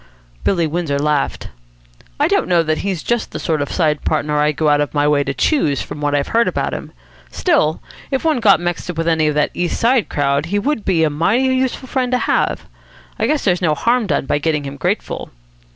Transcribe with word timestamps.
Billy 0.43 0.65
Windsor 0.65 0.97
laughed. 0.97 1.49
"I 2.19 2.27
don't 2.27 2.47
know 2.47 2.63
that 2.63 2.79
he's 2.79 3.03
just 3.03 3.29
the 3.29 3.39
sort 3.39 3.61
of 3.61 3.71
side 3.71 4.03
partner 4.03 4.39
I'd 4.39 4.55
go 4.57 4.67
out 4.67 4.81
of 4.81 4.95
my 4.95 5.07
way 5.07 5.23
to 5.23 5.31
choose, 5.31 5.83
from 5.83 6.01
what 6.01 6.15
I've 6.15 6.29
heard 6.29 6.47
about 6.47 6.73
him. 6.73 6.91
Still, 7.29 7.83
if 8.09 8.25
one 8.25 8.39
got 8.39 8.59
mixed 8.59 8.89
up 8.89 8.97
with 8.97 9.07
any 9.07 9.27
of 9.27 9.35
that 9.35 9.51
East 9.53 9.79
Side 9.79 10.09
crowd, 10.09 10.47
he 10.47 10.57
would 10.57 10.85
be 10.85 11.03
a 11.03 11.11
mighty 11.11 11.43
useful 11.55 11.87
friend 11.87 12.11
to 12.13 12.17
have. 12.17 12.65
I 13.19 13.27
guess 13.27 13.45
there's 13.45 13.61
no 13.61 13.75
harm 13.75 14.07
done 14.07 14.25
by 14.25 14.39
getting 14.39 14.63
him 14.63 14.75
grateful." 14.77 15.29